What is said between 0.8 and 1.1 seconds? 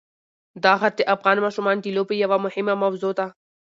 د